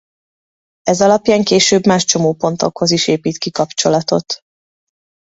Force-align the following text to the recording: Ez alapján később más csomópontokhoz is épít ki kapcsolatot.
Ez 0.81 1.01
alapján 1.01 1.43
később 1.43 1.85
más 1.87 2.05
csomópontokhoz 2.05 2.91
is 2.91 3.07
épít 3.07 3.37
ki 3.37 3.51
kapcsolatot. 3.51 4.39